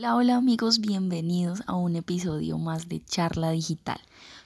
[0.00, 4.00] Hola, hola amigos, bienvenidos a un episodio más de Charla Digital.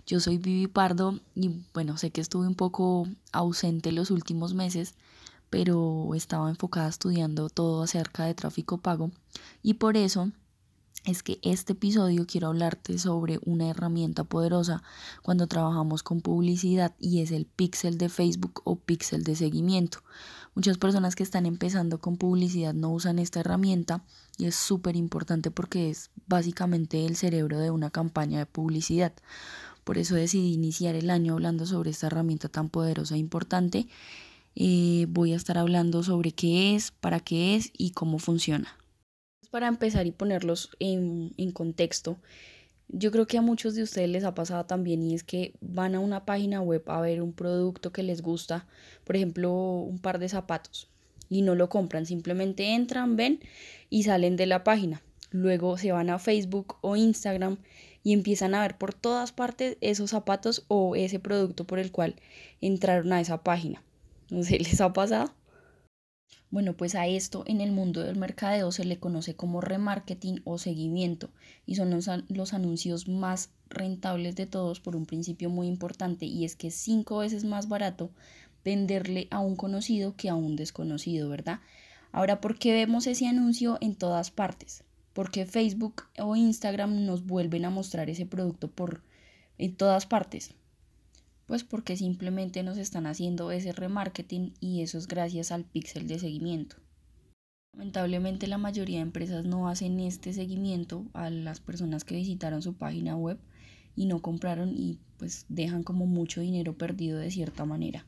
[0.05, 4.97] Yo soy Vivi Pardo y bueno, sé que estuve un poco ausente los últimos meses,
[5.51, 9.13] pero estaba enfocada estudiando todo acerca de tráfico pago
[9.63, 10.33] y por eso
[11.05, 14.83] es que este episodio quiero hablarte sobre una herramienta poderosa
[15.23, 19.99] cuando trabajamos con publicidad y es el pixel de Facebook o pixel de seguimiento.
[20.55, 24.03] Muchas personas que están empezando con publicidad no usan esta herramienta
[24.39, 29.13] y es súper importante porque es básicamente el cerebro de una campaña de publicidad.
[29.85, 33.89] Por eso decidí iniciar el año hablando sobre esta herramienta tan poderosa e importante.
[34.57, 38.79] Eh, voy a estar hablando sobre qué es, para qué es y cómo funciona
[39.55, 42.17] para empezar y ponerlos en, contexto,
[42.89, 45.95] yo creo que a muchos de ustedes les ha pasado también y es que van
[45.95, 48.67] a una página web a ver un producto que les gusta,
[49.05, 50.89] por ejemplo, un par de zapatos
[51.29, 53.39] y no lo compran, simplemente entran, ven
[53.91, 55.03] y salen de la página.
[55.31, 57.59] Luego se van a Facebook o Instagram
[58.03, 62.17] y empiezan a ver por todas partes esos zapatos o ese producto por el cual
[62.61, 63.85] entraron a esa página.
[64.31, 65.33] ¿No sé, les ha pasado?
[66.55, 70.57] Bueno, pues a esto en el mundo del mercadeo se le conoce como remarketing o
[70.57, 71.31] seguimiento
[71.67, 76.55] y son los, anuncios más rentables de todos por un principio muy importante y es
[76.55, 78.13] que es cinco veces más barato
[78.65, 81.59] venderle a un conocido que a un desconocido, ¿verdad?
[82.13, 84.85] Ahora, ¿por qué vemos ese anuncio en todas partes?
[85.13, 89.03] Porque Facebook o Instagram nos vuelven a mostrar ese producto por
[89.59, 90.55] en todas partes.
[91.47, 96.19] Pues porque simplemente nos están haciendo ese remarketing y eso es gracias al pixel de
[96.19, 96.77] seguimiento.
[97.75, 102.75] Lamentablemente la mayoría de empresas no hacen este seguimiento a las personas que visitaron su
[102.75, 103.39] página web
[103.97, 108.07] y no compraron y pues dejan como mucho dinero perdido de cierta manera.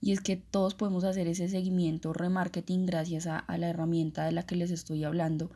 [0.00, 4.32] Y es que todos podemos hacer ese seguimiento remarketing gracias a, a la herramienta de
[4.32, 5.50] la que les estoy hablando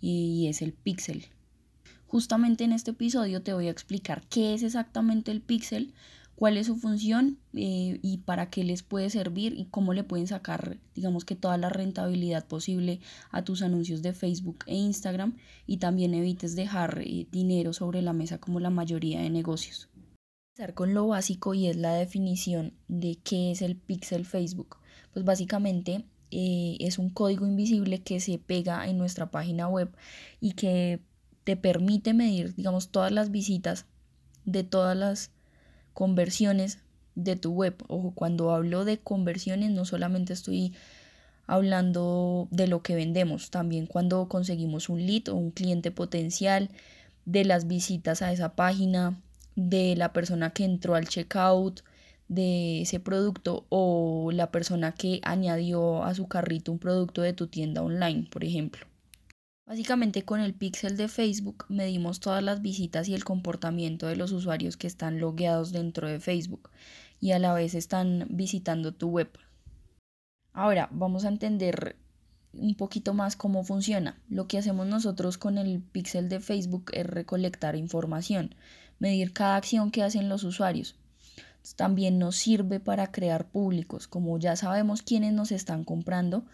[0.00, 1.26] y es el pixel.
[2.06, 5.94] Justamente en este episodio te voy a explicar qué es exactamente el pixel,
[6.40, 10.26] cuál es su función eh, y para qué les puede servir y cómo le pueden
[10.26, 15.36] sacar, digamos que toda la rentabilidad posible a tus anuncios de Facebook e Instagram
[15.66, 19.90] y también evites dejar eh, dinero sobre la mesa como la mayoría de negocios.
[20.54, 24.78] Empezar con lo básico y es la definición de qué es el pixel Facebook.
[25.12, 29.94] Pues básicamente eh, es un código invisible que se pega en nuestra página web
[30.40, 31.00] y que
[31.44, 33.84] te permite medir, digamos, todas las visitas
[34.46, 35.32] de todas las
[35.94, 36.78] conversiones
[37.14, 37.74] de tu web.
[37.88, 40.72] Ojo, cuando hablo de conversiones no solamente estoy
[41.46, 46.70] hablando de lo que vendemos, también cuando conseguimos un lead o un cliente potencial,
[47.24, 49.20] de las visitas a esa página,
[49.56, 51.82] de la persona que entró al checkout
[52.28, 57.48] de ese producto o la persona que añadió a su carrito un producto de tu
[57.48, 58.89] tienda online, por ejemplo.
[59.70, 64.32] Básicamente con el pixel de Facebook medimos todas las visitas y el comportamiento de los
[64.32, 66.70] usuarios que están logueados dentro de Facebook
[67.20, 69.30] y a la vez están visitando tu web.
[70.52, 71.94] Ahora vamos a entender
[72.52, 74.20] un poquito más cómo funciona.
[74.28, 78.56] Lo que hacemos nosotros con el pixel de Facebook es recolectar información,
[78.98, 80.96] medir cada acción que hacen los usuarios.
[81.76, 86.44] También nos sirve para crear públicos, como ya sabemos quiénes nos están comprando,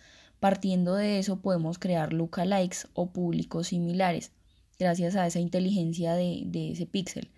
[0.41, 4.33] Partiendo de eso podemos crear lookalikes o públicos similares
[4.79, 7.31] gracias a esa inteligencia de, ese píxel.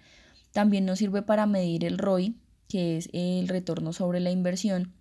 [0.52, 2.36] También nos sirve para medir el ROI,
[2.68, 4.92] que es el retorno sobre la inversión.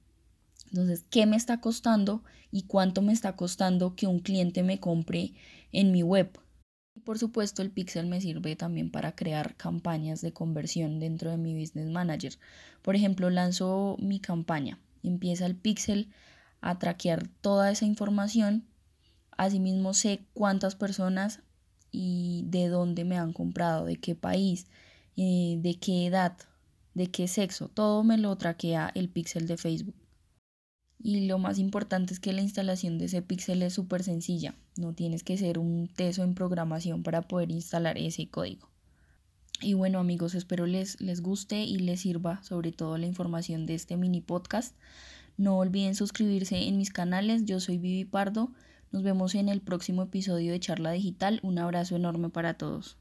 [0.69, 5.33] Entonces, ¿qué me está costando y cuánto me está costando que un cliente me compre
[5.71, 6.39] en mi web?
[6.95, 11.37] Y por supuesto, el pixel me sirve también para crear campañas de conversión dentro de
[11.37, 12.33] mi Business Manager.
[12.81, 14.79] Por ejemplo, lanzo mi campaña.
[15.03, 16.09] Empieza el pixel
[16.61, 18.65] a traquear toda esa información.
[19.37, 21.41] Asimismo sé cuántas personas
[21.91, 24.67] y de dónde me han comprado, de qué país,
[25.15, 26.37] eh, de qué edad,
[26.93, 27.69] de qué sexo.
[27.69, 29.95] Todo me lo traquea el pixel de Facebook.
[30.99, 34.55] Y lo más importante es que la instalación de ese pixel es súper sencilla.
[34.77, 38.69] No tienes que ser un teso en programación para poder instalar ese código.
[39.61, 43.75] Y bueno amigos, espero les, les guste y les sirva sobre todo la información de
[43.75, 44.75] este mini podcast.
[45.37, 48.51] No olviden suscribirse en mis canales, yo soy Vivi Pardo.
[48.91, 51.39] Nos vemos en el próximo episodio de Charla Digital.
[51.43, 52.97] Un abrazo enorme para todos.